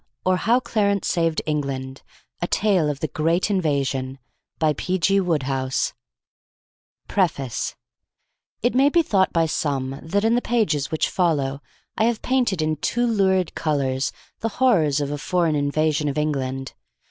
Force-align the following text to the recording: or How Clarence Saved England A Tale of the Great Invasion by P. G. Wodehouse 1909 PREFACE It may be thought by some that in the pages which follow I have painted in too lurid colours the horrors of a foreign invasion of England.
or 0.25 0.35
How 0.35 0.59
Clarence 0.59 1.07
Saved 1.07 1.43
England 1.45 2.01
A 2.41 2.47
Tale 2.47 2.89
of 2.89 3.01
the 3.01 3.07
Great 3.07 3.51
Invasion 3.51 4.17
by 4.57 4.73
P. 4.73 4.97
G. 4.97 5.19
Wodehouse 5.19 5.93
1909 7.07 7.15
PREFACE 7.15 7.75
It 8.63 8.73
may 8.73 8.89
be 8.89 9.03
thought 9.03 9.31
by 9.31 9.45
some 9.45 9.99
that 10.01 10.23
in 10.23 10.33
the 10.33 10.41
pages 10.41 10.89
which 10.89 11.07
follow 11.07 11.61
I 11.99 12.05
have 12.05 12.23
painted 12.23 12.63
in 12.63 12.77
too 12.77 13.05
lurid 13.05 13.53
colours 13.53 14.11
the 14.39 14.49
horrors 14.57 15.01
of 15.01 15.11
a 15.11 15.19
foreign 15.19 15.55
invasion 15.55 16.09
of 16.09 16.17
England. 16.17 16.73